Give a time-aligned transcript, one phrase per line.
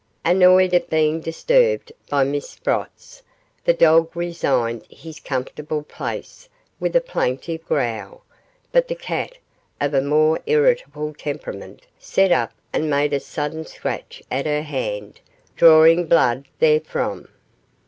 [0.25, 3.21] Annoyed at being disturbed by Miss Sprotts,
[3.65, 8.23] the dog resigned his comfortable place with a plaintive growl,
[8.71, 9.37] but the cat,
[9.79, 15.19] of a more irritable temperament, set up and made a sudden scratch at her hand,
[15.55, 17.27] drawing blood therefrom.